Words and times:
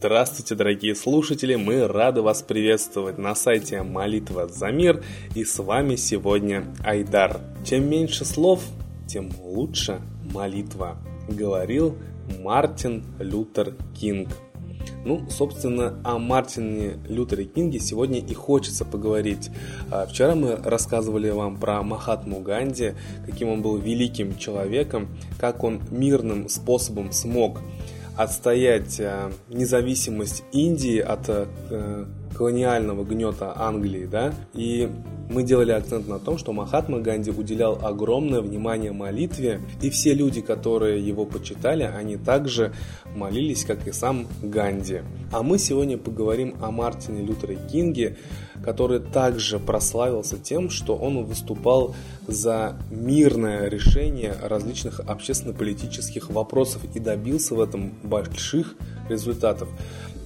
Здравствуйте, 0.00 0.54
дорогие 0.54 0.94
слушатели! 0.94 1.56
Мы 1.56 1.88
рады 1.88 2.22
вас 2.22 2.42
приветствовать 2.42 3.18
на 3.18 3.34
сайте 3.34 3.82
Молитва 3.82 4.46
за 4.46 4.68
мир 4.68 5.02
и 5.34 5.44
с 5.44 5.58
вами 5.58 5.96
сегодня 5.96 6.72
Айдар. 6.84 7.40
Чем 7.64 7.90
меньше 7.90 8.24
слов, 8.24 8.62
тем 9.08 9.32
лучше 9.42 10.00
молитва, 10.32 10.98
говорил 11.28 11.96
Мартин 12.38 13.02
Лютер 13.18 13.74
Кинг. 13.98 14.28
Ну, 15.04 15.28
собственно, 15.30 16.00
о 16.04 16.20
Мартине 16.20 17.00
Лютере 17.08 17.46
Кинге 17.46 17.80
сегодня 17.80 18.20
и 18.20 18.34
хочется 18.34 18.84
поговорить. 18.84 19.50
А, 19.90 20.06
вчера 20.06 20.36
мы 20.36 20.54
рассказывали 20.54 21.30
вам 21.30 21.56
про 21.56 21.82
Махатму 21.82 22.38
Ганди, 22.38 22.94
каким 23.26 23.48
он 23.48 23.62
был 23.62 23.76
великим 23.78 24.38
человеком, 24.38 25.08
как 25.40 25.64
он 25.64 25.80
мирным 25.90 26.48
способом 26.48 27.10
смог 27.10 27.58
отстоять 28.18 28.98
э, 28.98 29.30
независимость 29.48 30.42
Индии 30.50 30.98
от 30.98 31.28
э, 31.28 31.46
колониального 32.36 33.04
гнета 33.04 33.52
Англии, 33.56 34.06
да, 34.06 34.34
и 34.54 34.88
мы 35.30 35.42
делали 35.42 35.72
акцент 35.72 36.08
на 36.08 36.18
том, 36.18 36.38
что 36.38 36.52
Махатма 36.52 37.00
Ганди 37.00 37.30
уделял 37.30 37.78
огромное 37.82 38.40
внимание 38.40 38.92
молитве, 38.92 39.60
и 39.82 39.90
все 39.90 40.14
люди, 40.14 40.40
которые 40.40 41.06
его 41.06 41.26
почитали, 41.26 41.82
они 41.82 42.16
также 42.16 42.72
молились, 43.14 43.64
как 43.64 43.86
и 43.86 43.92
сам 43.92 44.26
Ганди. 44.42 45.02
А 45.32 45.42
мы 45.42 45.58
сегодня 45.58 45.98
поговорим 45.98 46.56
о 46.62 46.70
Мартине 46.70 47.22
Лютере 47.22 47.58
Кинге, 47.70 48.16
который 48.62 49.00
также 49.00 49.58
прославился 49.58 50.38
тем, 50.38 50.70
что 50.70 50.96
он 50.96 51.24
выступал 51.24 51.94
за 52.26 52.76
мирное 52.90 53.68
решение 53.68 54.34
различных 54.42 55.00
общественно-политических 55.00 56.30
вопросов 56.30 56.82
и 56.94 57.00
добился 57.00 57.54
в 57.54 57.60
этом 57.60 57.92
больших 58.02 58.74
результатов. 59.08 59.68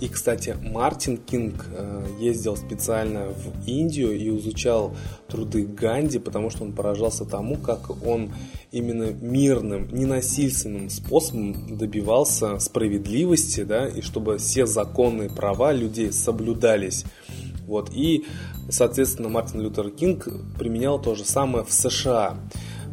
И, 0.02 0.08
кстати, 0.08 0.56
Мартин 0.60 1.16
Кинг 1.16 1.64
э, 1.70 2.04
ездил 2.18 2.56
специально 2.56 3.28
в 3.28 3.68
Индию 3.68 4.18
и 4.18 4.36
изучал 4.36 4.96
труды 5.28 5.64
Ганди, 5.64 6.18
потому 6.18 6.50
что 6.50 6.64
он 6.64 6.72
поражался 6.72 7.24
тому, 7.24 7.56
как 7.56 8.04
он 8.04 8.32
именно 8.72 9.12
мирным, 9.12 9.86
ненасильственным 9.92 10.90
способом 10.90 11.76
добивался 11.76 12.58
справедливости, 12.58 13.62
да, 13.62 13.86
и 13.86 14.00
чтобы 14.00 14.38
все 14.38 14.66
законные 14.66 15.30
права 15.30 15.70
людей 15.70 16.12
соблюдались. 16.12 17.04
Вот. 17.68 17.90
И, 17.94 18.24
соответственно, 18.70 19.28
Мартин 19.28 19.60
Лютер 19.60 19.90
Кинг 19.90 20.26
применял 20.58 21.00
то 21.00 21.14
же 21.14 21.24
самое 21.24 21.64
в 21.64 21.72
США. 21.72 22.40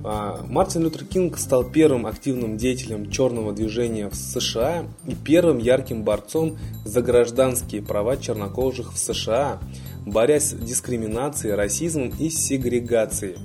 А, 0.04 0.46
Мартин 0.48 0.84
Лютер 0.84 1.04
Кинг 1.04 1.38
стал 1.38 1.64
первым 1.64 2.06
активным 2.06 2.58
деятелем 2.58 3.12
черного 3.12 3.52
движения 3.52 4.10
в 4.10 4.16
США 4.16 4.86
и 5.06 5.14
первым 5.14 5.58
ярким 5.58 6.04
борцом 6.04 6.58
за 6.86 7.02
гражданские 7.02 7.82
права 7.82 8.16
чернокожих 8.16 8.94
в 8.94 8.98
США, 8.98 9.60
борясь 10.06 10.52
с 10.52 10.54
дискриминацией, 10.54 11.56
расизмом 11.56 12.14
и 12.18 12.30
сегрегацией. 12.30 13.36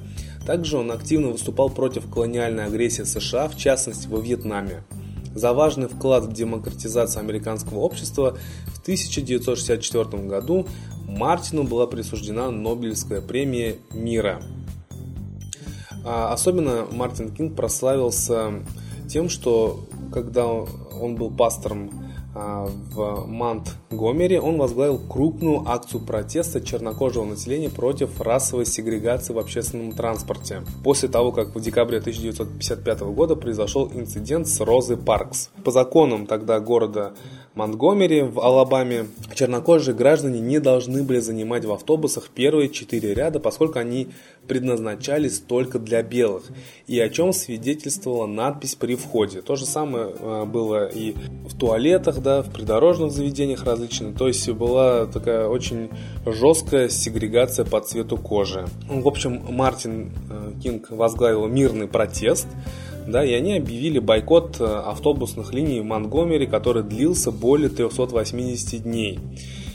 Также 0.46 0.76
он 0.76 0.92
активно 0.92 1.28
выступал 1.28 1.70
против 1.70 2.08
колониальной 2.08 2.66
агрессии 2.66 3.02
США, 3.02 3.48
в 3.48 3.56
частности 3.56 4.06
во 4.06 4.20
Вьетнаме. 4.20 4.84
За 5.34 5.52
важный 5.52 5.88
вклад 5.88 6.24
в 6.26 6.32
демократизацию 6.32 7.20
американского 7.20 7.80
общества 7.80 8.38
в 8.66 8.80
1964 8.82 10.28
году 10.28 10.68
Мартину 11.08 11.64
была 11.64 11.88
присуждена 11.88 12.52
Нобелевская 12.52 13.20
премия 13.20 13.76
мира– 13.92 14.40
особенно 16.04 16.86
Мартин 16.90 17.30
Кинг 17.30 17.56
прославился 17.56 18.52
тем, 19.08 19.28
что 19.28 19.84
когда 20.12 20.46
он 20.46 21.16
был 21.16 21.30
пастором 21.30 21.90
а, 22.36 22.68
в 22.90 23.26
Монтгомери, 23.26 24.38
он 24.38 24.58
возглавил 24.58 24.98
крупную 24.98 25.68
акцию 25.68 26.00
протеста 26.00 26.60
чернокожего 26.60 27.24
населения 27.24 27.70
против 27.70 28.20
расовой 28.20 28.66
сегрегации 28.66 29.32
в 29.32 29.38
общественном 29.38 29.92
транспорте. 29.92 30.62
После 30.82 31.08
того, 31.08 31.30
как 31.30 31.54
в 31.54 31.60
декабре 31.60 31.98
1955 31.98 33.00
года 33.00 33.36
произошел 33.36 33.90
инцидент 33.94 34.48
с 34.48 34.60
Розой 34.60 34.96
Паркс. 34.96 35.50
По 35.64 35.70
законам 35.70 36.26
тогда 36.26 36.58
города 36.58 37.12
Монтгомери 37.54 38.22
в 38.22 38.40
Алабаме 38.40 39.06
чернокожие 39.32 39.94
граждане 39.94 40.40
не 40.40 40.58
должны 40.58 41.04
были 41.04 41.20
занимать 41.20 41.64
в 41.64 41.72
автобусах 41.72 42.30
первые 42.34 42.68
четыре 42.68 43.14
ряда, 43.14 43.38
поскольку 43.38 43.78
они 43.78 44.08
предназначались 44.48 45.38
только 45.38 45.78
для 45.78 46.02
белых, 46.02 46.44
и 46.88 46.98
о 46.98 47.08
чем 47.08 47.32
свидетельствовала 47.32 48.26
надпись 48.26 48.74
при 48.74 48.96
входе. 48.96 49.40
То 49.40 49.54
же 49.54 49.66
самое 49.66 50.12
э, 50.18 50.44
было 50.46 50.86
и 50.86 51.14
в 51.48 51.56
туалетах, 51.56 52.20
да, 52.20 52.42
в 52.42 52.50
придорожных 52.52 53.12
заведениях 53.12 53.64
различных, 53.64 54.16
то 54.16 54.26
есть 54.26 54.48
была 54.50 55.06
такая 55.06 55.46
очень 55.46 55.90
жесткая 56.26 56.88
сегрегация 56.88 57.64
по 57.64 57.80
цвету 57.80 58.16
кожи. 58.16 58.66
В 58.88 59.06
общем, 59.06 59.40
Мартин 59.48 60.10
э, 60.28 60.52
Кинг 60.60 60.90
возглавил 60.90 61.46
мирный 61.46 61.86
протест, 61.86 62.48
да, 63.06 63.24
и 63.24 63.32
они 63.32 63.56
объявили 63.56 63.98
бойкот 63.98 64.60
э, 64.60 64.64
автобусных 64.64 65.52
линий 65.52 65.80
в 65.80 65.84
Монгомери, 65.84 66.46
который 66.46 66.82
длился 66.82 67.30
более 67.30 67.68
380 67.68 68.82
дней. 68.82 69.18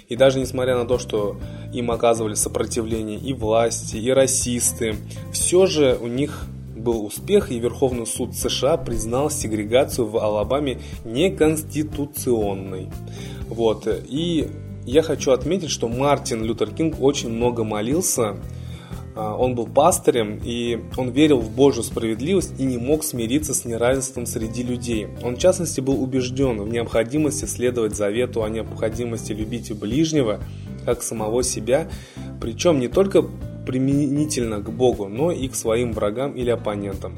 И 0.07 0.15
даже 0.15 0.39
несмотря 0.39 0.75
на 0.75 0.85
то, 0.85 0.97
что 0.97 1.37
им 1.71 1.91
оказывали 1.91 2.33
сопротивление 2.33 3.19
и 3.19 3.33
власти, 3.33 3.97
и 3.97 4.09
расисты, 4.09 4.95
все 5.31 5.67
же 5.67 5.97
у 6.01 6.07
них 6.07 6.47
был 6.75 7.05
успех, 7.05 7.51
и 7.51 7.59
Верховный 7.59 8.07
суд 8.07 8.35
США 8.35 8.77
признал 8.77 9.29
сегрегацию 9.29 10.07
в 10.07 10.17
Алабаме 10.17 10.79
неконституционной. 11.05 12.89
Вот. 13.47 13.87
И 14.07 14.47
я 14.85 15.03
хочу 15.03 15.31
отметить, 15.31 15.69
что 15.69 15.87
Мартин 15.87 16.43
Лютер 16.43 16.71
Кинг 16.71 16.99
очень 16.99 17.29
много 17.29 17.63
молился 17.63 18.37
он 19.19 19.55
был 19.55 19.67
пастырем, 19.67 20.39
и 20.43 20.79
он 20.97 21.09
верил 21.09 21.39
в 21.39 21.49
Божью 21.51 21.83
справедливость 21.83 22.59
и 22.59 22.63
не 22.63 22.77
мог 22.77 23.03
смириться 23.03 23.53
с 23.53 23.65
неравенством 23.65 24.25
среди 24.25 24.63
людей. 24.63 25.07
Он, 25.23 25.35
в 25.35 25.39
частности, 25.39 25.81
был 25.81 26.01
убежден 26.01 26.61
в 26.61 26.69
необходимости 26.69 27.45
следовать 27.45 27.95
завету 27.95 28.43
о 28.43 28.49
необходимости 28.49 29.33
любить 29.33 29.71
ближнего, 29.73 30.39
как 30.85 31.03
самого 31.03 31.43
себя, 31.43 31.89
причем 32.39 32.79
не 32.79 32.87
только 32.87 33.23
применительно 33.65 34.61
к 34.61 34.71
Богу, 34.71 35.07
но 35.07 35.31
и 35.31 35.47
к 35.47 35.55
своим 35.55 35.93
врагам 35.93 36.31
или 36.33 36.49
оппонентам. 36.49 37.15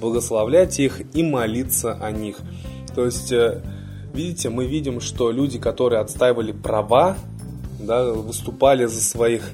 Благословлять 0.00 0.78
их 0.80 1.02
и 1.14 1.22
молиться 1.22 1.94
о 1.94 2.10
них. 2.10 2.38
То 2.94 3.04
есть, 3.04 3.32
э, 3.32 3.62
видите, 4.14 4.48
мы 4.48 4.66
видим, 4.66 5.00
что 5.00 5.30
люди, 5.30 5.58
которые 5.58 6.00
отстаивали 6.00 6.52
права, 6.52 7.16
да, 7.78 8.12
выступали 8.12 8.86
за 8.86 9.02
своих 9.02 9.50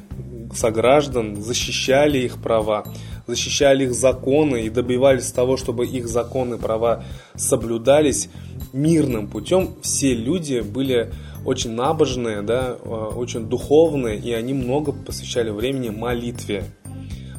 сограждан, 0.52 1.40
защищали 1.40 2.18
их 2.18 2.42
права, 2.42 2.84
защищали 3.26 3.84
их 3.84 3.94
законы 3.94 4.62
и 4.62 4.70
добивались 4.70 5.32
того, 5.32 5.56
чтобы 5.56 5.86
их 5.86 6.08
законы 6.08 6.54
и 6.54 6.58
права 6.58 7.04
соблюдались 7.34 8.28
мирным 8.72 9.28
путем. 9.28 9.76
Все 9.82 10.14
люди 10.14 10.60
были 10.60 11.12
очень 11.44 11.72
набожные, 11.72 12.42
да, 12.42 12.76
э, 12.80 12.88
очень 12.88 13.48
духовные, 13.48 14.18
и 14.18 14.32
они 14.32 14.54
много 14.54 14.92
посвящали 14.92 15.50
времени 15.50 15.90
молитве. 15.90 16.64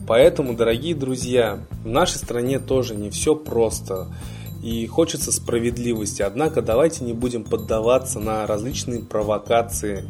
Поэтому, 0.08 0.56
дорогие 0.56 0.96
друзья, 0.96 1.60
в 1.84 1.88
нашей 1.88 2.18
стране 2.18 2.58
тоже 2.58 2.96
не 2.96 3.12
все 3.12 3.36
просто. 3.36 4.08
И 4.64 4.88
хочется 4.88 5.32
справедливости. 5.32 6.22
Однако 6.24 6.62
давайте 6.62 7.04
не 7.04 7.14
будем 7.14 7.44
поддаваться 7.44 8.20
на 8.20 8.46
различные 8.48 9.02
провокации, 9.02 10.06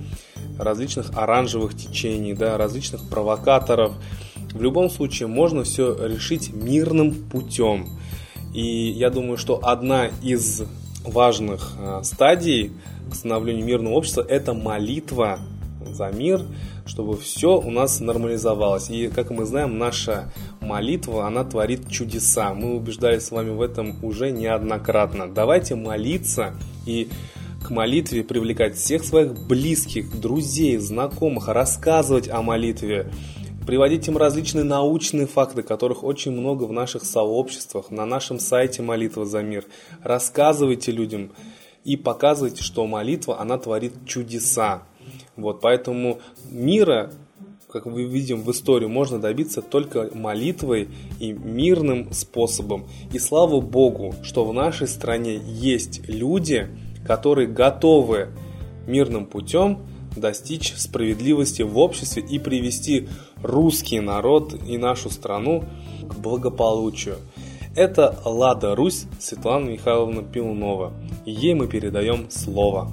различных 0.59 1.12
оранжевых 1.16 1.75
течений, 1.75 2.34
да, 2.34 2.58
различных 2.58 3.08
провокаторов. 3.09 3.94
В 4.53 4.61
любом 4.61 4.90
случае 4.90 5.28
можно 5.28 5.64
все 5.64 5.96
решить 6.06 6.53
мирным 6.53 7.14
путем. 7.14 7.88
И 8.53 8.90
я 8.90 9.09
думаю, 9.09 9.38
что 9.38 9.59
одна 9.64 10.08
из 10.22 10.64
важных 11.03 11.73
э, 11.78 12.02
стадий 12.03 12.73
к 13.09 13.16
становлению 13.16 13.66
мирного 13.66 13.94
общества– 13.94 14.26
это 14.28 14.53
молитва 14.53 15.40
за 15.91 16.11
мир, 16.11 16.46
чтобы 16.85 17.17
все 17.17 17.58
у 17.58 17.70
нас 17.70 18.00
нормализовалось. 18.00 18.90
И, 18.90 19.08
как 19.08 19.29
мы 19.29 19.46
знаем, 19.46 19.78
наша 19.78 20.32
молитва, 20.59 21.28
она 21.28 21.44
творит 21.44 21.90
чудеса. 21.90 22.53
Мы 22.53 22.76
убеждались 22.76 23.26
с 23.26 23.32
вами 23.32 23.52
в 23.52 23.61
этом 23.61 24.03
уже 24.03 24.32
неоднократно. 24.32 25.28
Давайте 25.28 25.76
молиться 25.76 26.53
и 26.85 27.09
к 27.64 27.70
молитве 27.70 28.23
привлекать 28.23 28.76
всех 28.76 29.03
своих 29.03 29.34
близких, 29.47 30.20
друзей, 30.20 30.78
знакомых, 30.78 31.47
рассказывать 31.47 32.29
о 32.29 32.41
молитве, 32.41 33.11
приводить 33.66 34.08
им 34.08 34.17
различные 34.17 34.64
научные 34.64 35.28
факты, 35.28 35.61
которых 35.61 36.03
очень 36.03 36.32
много 36.32 36.64
в 36.64 36.72
наших 36.72 37.03
сообществах, 37.03 37.91
на 37.91 38.06
нашем 38.06 38.40
сайте 38.40 38.82
«Молитва 38.82 39.26
за 39.26 39.41
мир». 39.41 39.66
Рассказывайте 40.02 40.91
людям 40.91 41.32
и 41.84 41.97
показывайте, 41.97 42.64
что 42.64 42.88
молитва, 42.88 43.40
она 43.40 43.58
творит 43.58 43.94
чудеса. 44.06 44.84
Вот, 45.35 45.61
поэтому 45.61 46.20
мира 46.50 47.11
как 47.72 47.85
мы 47.85 48.03
видим 48.03 48.41
в 48.41 48.50
истории, 48.52 48.88
можно 48.88 49.20
добиться 49.20 49.61
только 49.61 50.09
молитвой 50.14 50.90
и 51.20 51.32
мирным 51.32 52.11
способом. 52.11 52.88
И 53.14 53.20
слава 53.20 53.61
Богу, 53.61 54.16
что 54.23 54.44
в 54.44 54.53
нашей 54.53 54.88
стране 54.88 55.40
есть 55.46 56.02
люди, 56.08 56.67
которые 57.05 57.47
готовы 57.47 58.29
мирным 58.87 59.25
путем 59.25 59.79
достичь 60.16 60.73
справедливости 60.75 61.61
в 61.61 61.78
обществе 61.78 62.23
и 62.23 62.40
привести 62.40 63.07
русский 63.43 63.99
народ 63.99 64.55
и 64.67 64.78
нашу 64.78 65.09
страну 65.09 65.63
к 66.07 66.16
благополучию. 66.16 67.17
Это 67.75 68.17
Лада 68.25 68.75
Русь 68.75 69.05
Светлана 69.19 69.69
Михайловна 69.69 70.23
Пилунова. 70.23 70.91
Ей 71.25 71.53
мы 71.53 71.67
передаем 71.67 72.29
слово. 72.29 72.90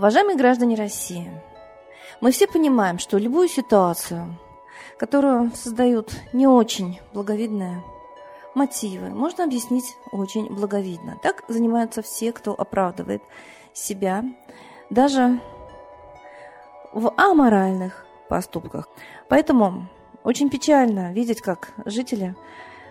Уважаемые 0.00 0.38
граждане 0.38 0.76
России, 0.76 1.30
мы 2.22 2.30
все 2.30 2.46
понимаем, 2.46 2.98
что 2.98 3.18
любую 3.18 3.48
ситуацию, 3.48 4.34
которую 4.98 5.52
создают 5.54 6.10
не 6.32 6.46
очень 6.46 6.98
благовидные 7.12 7.84
мотивы, 8.54 9.10
можно 9.10 9.44
объяснить 9.44 9.84
очень 10.10 10.46
благовидно. 10.46 11.18
Так 11.22 11.44
занимаются 11.48 12.00
все, 12.00 12.32
кто 12.32 12.58
оправдывает 12.58 13.22
себя, 13.74 14.24
даже 14.88 15.38
в 16.94 17.12
аморальных 17.18 18.06
поступках. 18.30 18.88
Поэтому 19.28 19.86
очень 20.24 20.48
печально 20.48 21.12
видеть, 21.12 21.42
как 21.42 21.74
жители 21.84 22.36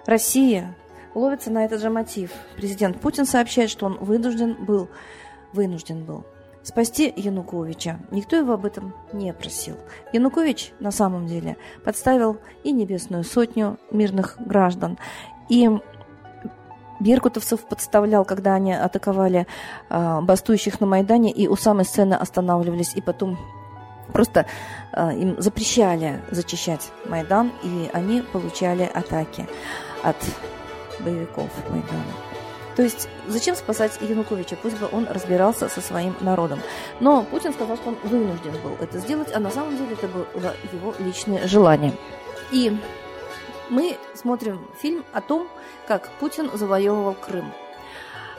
России 0.05 0.75
ловятся 1.15 1.49
на 1.49 1.65
этот 1.65 1.81
же 1.81 1.89
мотив. 1.89 2.29
Президент 2.55 3.01
Путин 3.01 3.25
сообщает, 3.25 3.71
что 3.71 3.87
он 3.87 3.97
вынужден 3.97 4.63
был, 4.63 4.89
вынужден 5.53 6.05
был 6.05 6.23
спасти 6.63 7.13
Януковича. 7.15 7.99
Никто 8.11 8.35
его 8.35 8.53
об 8.53 8.65
этом 8.65 8.93
не 9.13 9.33
просил. 9.33 9.75
Янукович 10.13 10.73
на 10.79 10.91
самом 10.91 11.27
деле 11.27 11.57
подставил 11.83 12.37
и 12.63 12.71
небесную 12.71 13.23
сотню 13.23 13.77
мирных 13.91 14.37
граждан, 14.39 14.97
и 15.49 15.69
беркутовцев 16.99 17.61
подставлял, 17.61 18.25
когда 18.25 18.53
они 18.55 18.73
атаковали 18.73 19.47
э, 19.89 20.21
бастующих 20.21 20.79
на 20.79 20.87
Майдане, 20.87 21.31
и 21.31 21.47
у 21.47 21.55
самой 21.55 21.85
сцены 21.85 22.13
останавливались, 22.13 22.93
и 22.95 23.01
потом 23.01 23.37
просто 24.11 24.45
э, 24.93 25.15
им 25.17 25.41
запрещали 25.41 26.21
зачищать 26.31 26.91
Майдан, 27.05 27.51
и 27.63 27.89
они 27.93 28.21
получали 28.21 28.83
атаки 28.83 29.47
от 30.03 30.17
боевиков 30.99 31.49
Майдана. 31.69 32.28
То 32.79 32.83
есть 32.83 33.09
зачем 33.27 33.57
спасать 33.57 33.99
Януковича? 33.99 34.55
Пусть 34.55 34.79
бы 34.79 34.87
он 34.89 35.05
разбирался 35.05 35.67
со 35.67 35.81
своим 35.81 36.15
народом. 36.21 36.61
Но 37.01 37.23
Путин 37.23 37.51
сказал, 37.51 37.75
что 37.75 37.89
он 37.89 37.97
вынужден 38.05 38.53
был 38.63 38.77
это 38.79 38.99
сделать, 38.99 39.35
а 39.35 39.39
на 39.41 39.51
самом 39.51 39.75
деле 39.75 39.97
это 40.01 40.07
было 40.07 40.55
его 40.71 40.95
личное 40.97 41.45
желание. 41.45 41.91
И 42.53 42.73
мы 43.69 43.97
смотрим 44.15 44.65
фильм 44.81 45.03
о 45.11 45.19
том, 45.19 45.49
как 45.89 46.07
Путин 46.21 46.49
завоевывал 46.53 47.15
Крым 47.15 47.51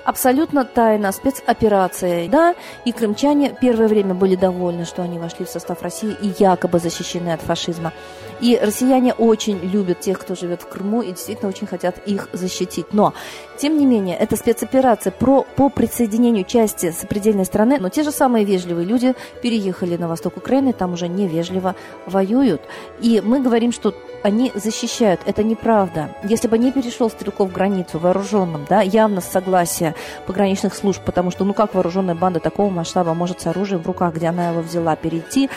абсолютно 0.05 0.65
тайна, 0.65 1.13
спецоперация. 1.13 2.29
Да, 2.29 2.55
и 2.85 2.93
крымчане 2.93 3.57
первое 3.61 3.89
время 3.89 4.15
были 4.15 4.37
довольны, 4.37 4.85
что 4.85 5.03
они 5.03 5.19
вошли 5.19 5.45
в 5.45 5.49
состав 5.49 5.83
России 5.83 6.17
и 6.21 6.33
якобы 6.39 6.79
защищены 6.79 7.31
от 7.31 7.41
фашизма. 7.41 7.93
И 8.41 8.59
россияне 8.61 9.13
очень 9.13 9.59
любят 9.59 10.01
тех, 10.01 10.19
кто 10.19 10.35
живет 10.35 10.63
в 10.63 10.69
Крыму, 10.69 11.03
и 11.03 11.13
действительно 11.13 11.49
очень 11.49 11.67
хотят 11.67 11.99
их 12.07 12.29
защитить. 12.33 12.93
Но, 12.93 13.13
тем 13.61 13.77
не 13.77 13.85
менее, 13.85 14.17
это 14.17 14.37
спецоперация 14.37 15.11
про, 15.11 15.43
по 15.57 15.69
присоединению 15.69 16.45
части 16.45 16.93
сопредельной 16.93 17.45
страны, 17.45 17.77
но 17.79 17.91
те 17.91 18.03
же 18.03 18.11
самые 18.11 18.47
вежливые 18.47 18.87
люди 18.87 19.15
переехали 19.43 19.99
на 19.99 20.09
восток 20.09 20.39
Украины, 20.39 20.73
там 20.73 20.95
уже 20.95 21.09
невежливо 21.09 21.77
воюют. 22.07 22.62
И 23.01 23.21
мы 23.23 23.41
говорим, 23.41 23.71
что 23.71 23.95
они 24.23 24.51
защищают. 24.55 25.21
Это 25.27 25.43
неправда. 25.43 26.15
Если 26.25 26.49
бы 26.49 26.57
не 26.57 26.73
перешел 26.73 27.11
Стрелков 27.11 27.53
границу 27.53 27.99
вооруженным, 27.99 28.67
да, 28.69 28.81
явно 28.81 29.21
с 29.21 29.27
согласия 29.27 29.95
пограничных 30.27 30.75
служб, 30.75 31.03
потому 31.05 31.31
что, 31.31 31.45
ну 31.45 31.53
как 31.53 31.75
вооруженная 31.75 32.15
банда 32.15 32.41
такого 32.41 32.71
масштаба 32.71 33.13
может 33.13 33.43
с 33.43 33.47
оружием 33.47 33.83
в 33.83 33.87
руках, 33.87 34.15
где 34.15 34.29
она 34.29 34.51
его 34.51 34.63
взяла, 34.63 34.97
перейти, 34.97 35.51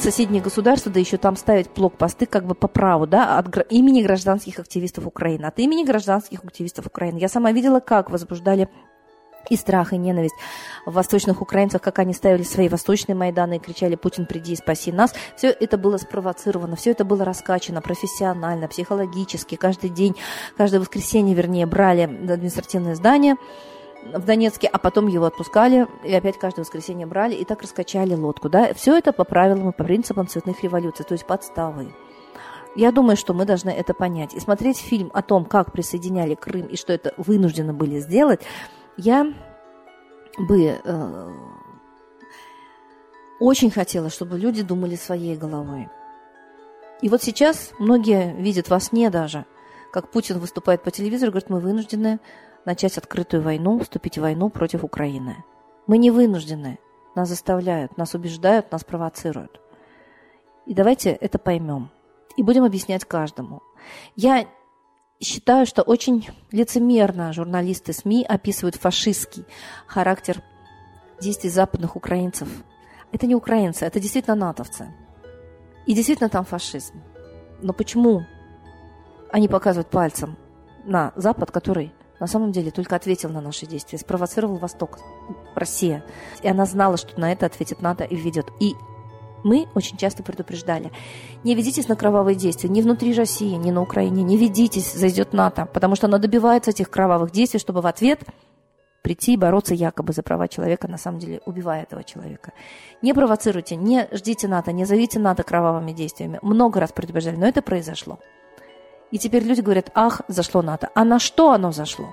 соседние 0.00 0.42
государства, 0.42 0.90
да 0.92 1.00
еще 1.00 1.16
там 1.16 1.36
ставить 1.36 1.70
блокпосты 1.70 2.26
как 2.26 2.46
бы 2.46 2.54
по 2.54 2.68
праву, 2.68 3.06
да, 3.06 3.38
от 3.38 3.72
имени 3.72 4.02
гражданских 4.02 4.58
активистов 4.58 5.06
Украины, 5.06 5.46
от 5.46 5.58
имени 5.58 5.84
гражданских 5.84 6.44
активистов 6.44 6.86
Украины. 6.86 7.18
Я 7.18 7.28
сама 7.28 7.52
видела, 7.52 7.80
как 7.80 8.10
возбуждали 8.10 8.68
и 9.50 9.56
страх, 9.56 9.92
и 9.92 9.98
ненависть 9.98 10.34
в 10.86 10.92
восточных 10.92 11.42
украинцах, 11.42 11.82
как 11.82 11.98
они 11.98 12.14
ставили 12.14 12.42
свои 12.42 12.68
восточные 12.68 13.14
Майданы 13.14 13.56
и 13.56 13.60
кричали 13.60 13.94
«Путин, 13.94 14.26
приди 14.26 14.54
и 14.54 14.56
спаси 14.56 14.92
нас». 14.92 15.14
Все 15.36 15.48
это 15.48 15.76
было 15.76 15.98
спровоцировано, 15.98 16.76
все 16.76 16.92
это 16.92 17.04
было 17.04 17.24
раскачано 17.24 17.82
профессионально, 17.82 18.68
психологически. 18.68 19.56
Каждый 19.56 19.90
день, 19.90 20.16
каждое 20.56 20.80
воскресенье, 20.80 21.34
вернее, 21.34 21.66
брали 21.66 22.02
административное 22.02 22.94
здание 22.94 23.36
в 24.12 24.24
Донецке, 24.24 24.66
а 24.66 24.78
потом 24.78 25.06
его 25.06 25.26
отпускали, 25.26 25.86
и 26.04 26.12
опять 26.12 26.38
каждое 26.38 26.62
воскресенье 26.62 27.06
брали, 27.06 27.34
и 27.34 27.44
так 27.44 27.62
раскачали 27.62 28.14
лодку. 28.14 28.48
Да? 28.48 28.74
Все 28.74 28.96
это 28.96 29.12
по 29.12 29.24
правилам 29.24 29.70
и 29.70 29.72
по 29.72 29.84
принципам 29.84 30.28
цветных 30.28 30.62
революций, 30.62 31.04
то 31.04 31.12
есть 31.12 31.26
подставы. 31.26 31.94
Я 32.76 32.90
думаю, 32.90 33.16
что 33.16 33.34
мы 33.34 33.44
должны 33.44 33.70
это 33.70 33.94
понять. 33.94 34.34
И 34.34 34.40
смотреть 34.40 34.78
фильм 34.78 35.10
о 35.14 35.22
том, 35.22 35.44
как 35.44 35.72
присоединяли 35.72 36.34
Крым 36.34 36.66
и 36.66 36.76
что 36.76 36.92
это 36.92 37.14
вынуждены 37.16 37.72
были 37.72 38.00
сделать– 38.00 38.40
я 38.96 39.32
бы 40.38 40.80
э, 40.84 41.30
очень 43.40 43.70
хотела, 43.70 44.10
чтобы 44.10 44.38
люди 44.38 44.62
думали 44.62 44.94
своей 44.94 45.36
головой. 45.36 45.88
И 47.02 47.08
вот 47.08 47.22
сейчас 47.22 47.72
многие 47.78 48.34
видят 48.34 48.68
во 48.68 48.78
сне 48.80 49.10
даже, 49.10 49.46
как 49.92 50.10
Путин 50.10 50.38
выступает 50.38 50.82
по 50.82 50.90
телевизору, 50.90 51.32
говорит, 51.32 51.50
мы 51.50 51.60
вынуждены 51.60 52.20
начать 52.64 52.98
открытую 52.98 53.42
войну, 53.42 53.78
вступить 53.78 54.18
в 54.18 54.22
войну 54.22 54.48
против 54.50 54.84
Украины. 54.84 55.44
Мы 55.86 55.98
не 55.98 56.10
вынуждены. 56.10 56.78
Нас 57.14 57.28
заставляют, 57.28 57.96
нас 57.96 58.14
убеждают, 58.14 58.72
нас 58.72 58.82
провоцируют. 58.84 59.60
И 60.66 60.74
давайте 60.74 61.10
это 61.10 61.38
поймем. 61.38 61.90
И 62.36 62.42
будем 62.42 62.64
объяснять 62.64 63.04
каждому. 63.04 63.62
Я 64.16 64.46
считаю, 65.20 65.66
что 65.66 65.82
очень 65.82 66.28
лицемерно 66.50 67.32
журналисты 67.32 67.92
СМИ 67.92 68.24
описывают 68.24 68.76
фашистский 68.76 69.44
характер 69.86 70.42
действий 71.20 71.50
западных 71.50 71.96
украинцев. 71.96 72.48
Это 73.12 73.26
не 73.26 73.34
украинцы, 73.34 73.84
это 73.84 74.00
действительно 74.00 74.34
натовцы. 74.34 74.88
И 75.86 75.94
действительно 75.94 76.28
там 76.28 76.44
фашизм. 76.44 77.00
Но 77.60 77.72
почему 77.72 78.24
они 79.30 79.48
показывают 79.48 79.88
пальцем 79.88 80.36
на 80.84 81.12
Запад, 81.14 81.50
который 81.50 81.92
на 82.20 82.26
самом 82.26 82.52
деле 82.52 82.70
только 82.70 82.96
ответил 82.96 83.30
на 83.30 83.40
наши 83.40 83.66
действия, 83.66 83.98
спровоцировал 83.98 84.56
Восток, 84.56 84.98
Россия. 85.54 86.04
И 86.42 86.48
она 86.48 86.64
знала, 86.66 86.96
что 86.96 87.18
на 87.18 87.32
это 87.32 87.46
ответит 87.46 87.82
НАТО 87.82 88.04
и 88.04 88.16
введет. 88.16 88.46
И 88.60 88.74
мы 89.42 89.68
очень 89.74 89.96
часто 89.96 90.22
предупреждали. 90.22 90.90
Не 91.44 91.54
ведитесь 91.54 91.88
на 91.88 91.96
кровавые 91.96 92.34
действия 92.34 92.70
ни 92.70 92.80
внутри 92.80 93.14
России, 93.14 93.54
ни 93.54 93.70
на 93.70 93.82
Украине. 93.82 94.22
Не 94.22 94.36
ведитесь, 94.36 94.92
зайдет 94.92 95.32
НАТО, 95.32 95.68
потому 95.72 95.96
что 95.96 96.06
оно 96.06 96.18
добивается 96.18 96.70
этих 96.70 96.90
кровавых 96.90 97.30
действий, 97.30 97.60
чтобы 97.60 97.82
в 97.82 97.86
ответ 97.86 98.20
прийти 99.02 99.34
и 99.34 99.36
бороться 99.36 99.74
якобы 99.74 100.14
за 100.14 100.22
права 100.22 100.48
человека, 100.48 100.88
на 100.88 100.96
самом 100.96 101.18
деле 101.18 101.42
убивая 101.44 101.82
этого 101.82 102.02
человека. 102.02 102.52
Не 103.02 103.12
провоцируйте, 103.12 103.76
не 103.76 104.08
ждите 104.12 104.48
НАТО, 104.48 104.72
не 104.72 104.86
зовите 104.86 105.18
НАТО 105.18 105.42
кровавыми 105.42 105.92
действиями. 105.92 106.38
Много 106.40 106.80
раз 106.80 106.90
предупреждали, 106.92 107.36
но 107.36 107.46
это 107.46 107.60
произошло. 107.60 108.18
И 109.14 109.18
теперь 109.18 109.44
люди 109.44 109.60
говорят, 109.60 109.92
ах, 109.94 110.22
зашло 110.26 110.60
НАТО. 110.60 110.90
А 110.92 111.04
на 111.04 111.20
что 111.20 111.52
оно 111.52 111.70
зашло? 111.70 112.12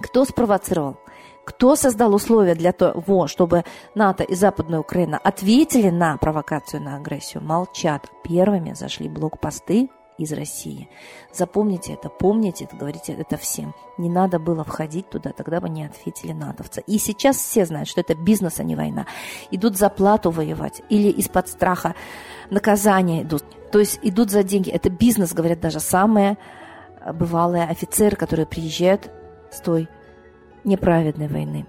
Кто 0.00 0.24
спровоцировал? 0.24 0.96
Кто 1.44 1.74
создал 1.74 2.14
условия 2.14 2.54
для 2.54 2.70
того, 2.70 3.26
чтобы 3.26 3.64
НАТО 3.96 4.22
и 4.22 4.36
Западная 4.36 4.78
Украина 4.78 5.18
ответили 5.18 5.90
на 5.90 6.16
провокацию, 6.18 6.80
на 6.80 6.94
агрессию? 6.94 7.42
Молчат. 7.42 8.08
Первыми 8.22 8.72
зашли 8.72 9.08
блокпосты 9.08 9.90
из 10.18 10.32
России. 10.32 10.88
Запомните 11.32 11.94
это, 11.94 12.08
помните 12.08 12.64
это, 12.64 12.76
говорите 12.76 13.12
это 13.12 13.36
всем. 13.36 13.74
Не 13.98 14.08
надо 14.08 14.38
было 14.38 14.64
входить 14.64 15.08
туда, 15.10 15.32
тогда 15.32 15.60
бы 15.60 15.68
не 15.68 15.84
ответили 15.84 16.32
натовцы. 16.32 16.82
И 16.86 16.98
сейчас 16.98 17.36
все 17.36 17.64
знают, 17.64 17.88
что 17.88 18.00
это 18.00 18.14
бизнес, 18.14 18.60
а 18.60 18.64
не 18.64 18.76
война. 18.76 19.06
Идут 19.50 19.76
за 19.76 19.88
плату 19.88 20.30
воевать 20.30 20.82
или 20.88 21.08
из-под 21.08 21.48
страха 21.48 21.94
наказания 22.50 23.22
идут. 23.22 23.44
То 23.70 23.78
есть 23.78 23.98
идут 24.02 24.30
за 24.30 24.42
деньги. 24.42 24.70
Это 24.70 24.90
бизнес, 24.90 25.32
говорят 25.32 25.60
даже 25.60 25.80
самые 25.80 26.36
бывалые 27.14 27.64
офицеры, 27.64 28.16
которые 28.16 28.46
приезжают 28.46 29.10
с 29.50 29.60
той 29.60 29.88
неправедной 30.64 31.28
войны. 31.28 31.66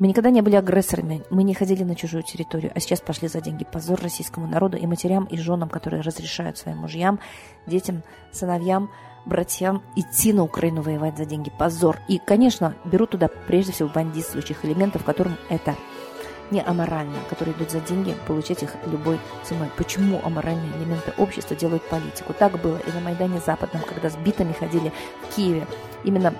Мы 0.00 0.08
никогда 0.08 0.30
не 0.30 0.42
были 0.42 0.56
агрессорами, 0.56 1.22
мы 1.30 1.44
не 1.44 1.54
ходили 1.54 1.84
на 1.84 1.94
чужую 1.94 2.24
территорию, 2.24 2.72
а 2.74 2.80
сейчас 2.80 3.00
пошли 3.00 3.28
за 3.28 3.40
деньги. 3.40 3.64
Позор 3.64 4.00
российскому 4.00 4.48
народу 4.48 4.76
и 4.76 4.86
матерям, 4.86 5.24
и 5.26 5.36
женам, 5.36 5.68
которые 5.68 6.02
разрешают 6.02 6.58
своим 6.58 6.78
мужьям, 6.78 7.20
детям, 7.66 8.02
сыновьям, 8.32 8.90
братьям 9.24 9.82
идти 9.94 10.32
на 10.32 10.42
Украину 10.42 10.82
воевать 10.82 11.16
за 11.16 11.26
деньги. 11.26 11.52
Позор. 11.56 12.00
И, 12.08 12.18
конечно, 12.18 12.74
берут 12.84 13.10
туда 13.10 13.28
прежде 13.46 13.70
всего 13.70 13.88
бандитствующих 13.88 14.64
элементов, 14.64 15.04
которым 15.04 15.36
это 15.48 15.76
не 16.50 16.60
аморально, 16.60 17.16
которые 17.30 17.56
идут 17.56 17.70
за 17.70 17.80
деньги, 17.80 18.16
получать 18.26 18.64
их 18.64 18.74
любой 18.86 19.20
ценой. 19.44 19.68
Почему 19.76 20.20
аморальные 20.24 20.76
элементы 20.76 21.12
общества 21.18 21.54
делают 21.54 21.88
политику? 21.88 22.34
Так 22.34 22.60
было 22.60 22.78
и 22.78 22.92
на 22.92 23.00
Майдане 23.00 23.40
Западном, 23.40 23.82
когда 23.84 24.10
с 24.10 24.16
битами 24.16 24.52
ходили 24.52 24.92
в 25.22 25.34
Киеве. 25.34 25.66
Именно 26.02 26.34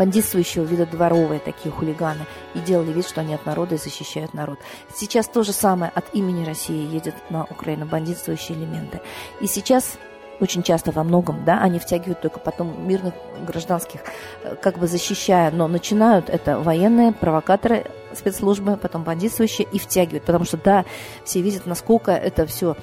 бандитствующего 0.00 0.64
вида 0.64 0.86
дворовые 0.86 1.40
такие 1.40 1.70
хулиганы 1.70 2.24
и 2.54 2.60
делали 2.60 2.90
вид, 2.90 3.06
что 3.06 3.20
они 3.20 3.34
от 3.34 3.44
народа 3.44 3.74
и 3.74 3.78
защищают 3.78 4.32
народ. 4.32 4.58
Сейчас 4.94 5.28
то 5.28 5.42
же 5.42 5.52
самое 5.52 5.92
от 5.94 6.14
имени 6.14 6.46
России 6.46 6.90
едет 6.90 7.14
на 7.28 7.44
Украину 7.44 7.84
бандитствующие 7.84 8.56
элементы. 8.56 9.02
И 9.42 9.46
сейчас 9.46 9.98
очень 10.40 10.62
часто 10.62 10.90
во 10.90 11.04
многом, 11.04 11.44
да, 11.44 11.60
они 11.60 11.78
втягивают 11.78 12.22
только 12.22 12.40
потом 12.40 12.88
мирных 12.88 13.12
гражданских, 13.46 14.00
э, 14.42 14.56
как 14.56 14.78
бы 14.78 14.86
защищая, 14.86 15.50
но 15.50 15.68
начинают 15.68 16.30
это 16.30 16.58
военные, 16.58 17.12
провокаторы, 17.12 17.84
спецслужбы, 18.14 18.78
потом 18.78 19.04
бандитствующие 19.04 19.68
и 19.70 19.78
втягивают, 19.78 20.24
потому 20.24 20.46
что, 20.46 20.56
да, 20.56 20.86
все 21.24 21.42
видят, 21.42 21.66
насколько 21.66 22.10
это 22.12 22.46
все 22.46 22.74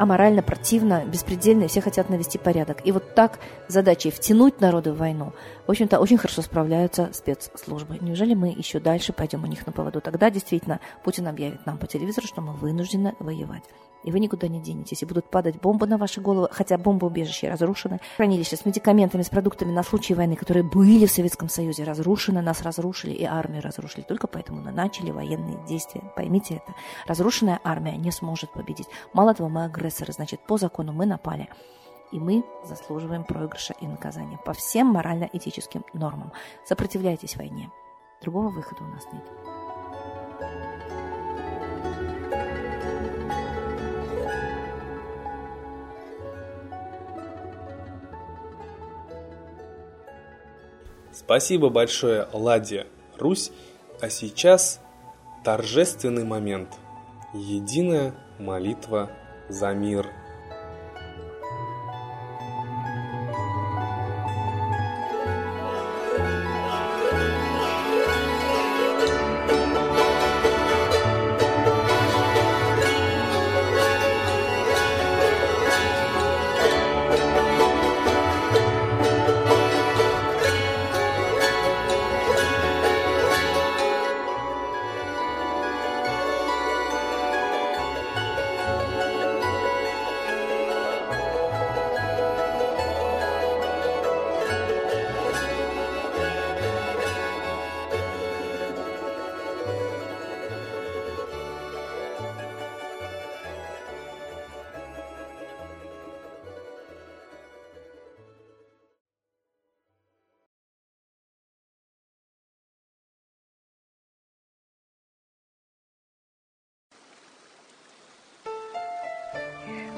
аморально, 0.00 0.42
противно, 0.42 1.04
беспредельно, 1.04 1.64
и 1.64 1.68
все 1.68 1.82
хотят 1.82 2.08
навести 2.08 2.38
порядок. 2.38 2.78
И 2.86 2.90
вот 2.90 3.14
так 3.14 3.38
задачей 3.68 4.10
втянуть 4.10 4.58
народы 4.58 4.92
в 4.92 4.96
войну, 4.96 5.34
в 5.66 5.70
общем-то, 5.70 6.00
очень 6.00 6.16
хорошо 6.16 6.40
справляются 6.40 7.10
спецслужбы. 7.12 7.98
Неужели 8.00 8.32
мы 8.32 8.48
еще 8.48 8.80
дальше 8.80 9.12
пойдем 9.12 9.44
у 9.44 9.46
них 9.46 9.66
на 9.66 9.72
поводу? 9.72 10.00
Тогда 10.00 10.30
действительно 10.30 10.80
Путин 11.04 11.28
объявит 11.28 11.66
нам 11.66 11.76
по 11.76 11.86
телевизору, 11.86 12.26
что 12.26 12.40
мы 12.40 12.54
вынуждены 12.54 13.14
воевать 13.20 13.64
и 14.02 14.10
вы 14.10 14.20
никуда 14.20 14.48
не 14.48 14.60
денетесь. 14.60 15.02
И 15.02 15.06
будут 15.06 15.30
падать 15.30 15.60
бомбы 15.60 15.86
на 15.86 15.98
ваши 15.98 16.20
головы, 16.20 16.48
хотя 16.50 16.78
бомбоубежища 16.78 17.48
разрушены. 17.50 18.00
Хранилища 18.16 18.56
с 18.56 18.64
медикаментами, 18.64 19.22
с 19.22 19.28
продуктами 19.28 19.72
на 19.72 19.82
случай 19.82 20.14
войны, 20.14 20.36
которые 20.36 20.62
были 20.62 21.06
в 21.06 21.10
Советском 21.10 21.48
Союзе, 21.48 21.84
разрушены, 21.84 22.42
нас 22.42 22.62
разрушили 22.62 23.12
и 23.12 23.24
армию 23.24 23.62
разрушили. 23.62 24.02
Только 24.02 24.26
поэтому 24.26 24.62
мы 24.62 24.72
начали 24.72 25.10
военные 25.10 25.58
действия. 25.66 26.02
Поймите 26.16 26.56
это. 26.56 26.74
Разрушенная 27.06 27.60
армия 27.62 27.96
не 27.96 28.10
сможет 28.10 28.52
победить. 28.52 28.88
Мало 29.12 29.34
того, 29.34 29.48
мы 29.48 29.64
агрессоры, 29.64 30.12
значит, 30.12 30.40
по 30.46 30.56
закону 30.56 30.92
мы 30.92 31.06
напали. 31.06 31.48
И 32.12 32.18
мы 32.18 32.44
заслуживаем 32.64 33.24
проигрыша 33.24 33.74
и 33.80 33.86
наказания 33.86 34.38
по 34.44 34.52
всем 34.52 34.88
морально-этическим 34.88 35.84
нормам. 35.92 36.32
Сопротивляйтесь 36.64 37.36
войне. 37.36 37.70
Другого 38.20 38.48
выхода 38.48 38.82
у 38.82 38.88
нас 38.88 39.04
нет. 39.12 40.79
Спасибо 51.30 51.68
большое, 51.68 52.26
Ладе 52.32 52.88
Русь. 53.16 53.52
А 54.00 54.10
сейчас 54.10 54.80
торжественный 55.44 56.24
момент. 56.24 56.70
Единая 57.32 58.16
молитва 58.40 59.12
за 59.48 59.72
мир– 59.72 60.08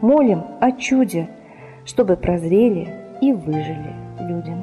молим 0.00 0.44
о 0.60 0.72
чуде, 0.72 1.28
чтобы 1.84 2.16
прозрели 2.16 2.88
и 3.20 3.32
выжили 3.32 3.94
люди. 4.20 4.54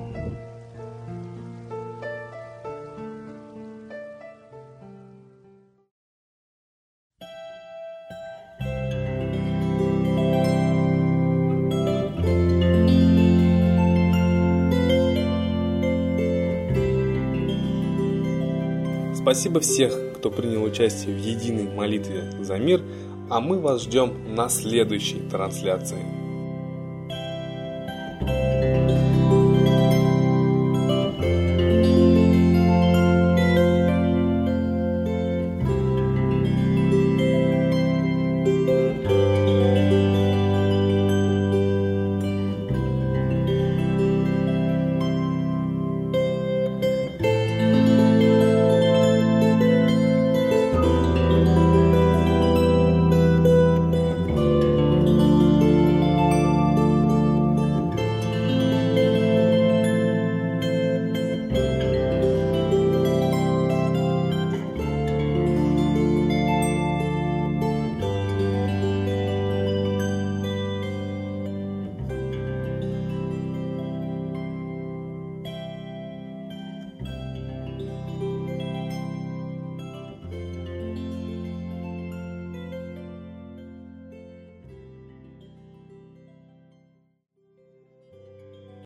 Спасибо 19.16 19.62
всех, 19.62 19.94
кто 20.18 20.30
принял 20.30 20.64
участие 20.64 21.16
в 21.16 21.18
единой 21.18 21.74
молитве 21.74 22.24
за 22.42 22.58
мир– 22.58 22.82
а 23.30 23.40
мы 23.40 23.60
вас 23.60 23.84
ждем 23.84 24.36
на 24.36 24.50
следующей 24.50 25.20
трансляции. 25.30 26.23